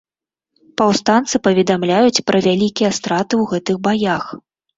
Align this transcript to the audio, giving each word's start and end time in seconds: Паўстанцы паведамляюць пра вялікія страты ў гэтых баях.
Паўстанцы 0.81 1.35
паведамляюць 1.47 2.23
пра 2.31 2.37
вялікія 2.47 2.89
страты 3.01 3.33
ў 3.43 3.53
гэтых 3.53 3.75
баях. 3.87 4.23